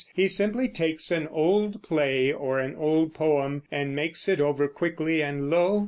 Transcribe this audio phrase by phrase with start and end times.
[0.15, 5.51] He simply takes an old play or an old poem, makes it over quickly, and
[5.51, 5.79] lo!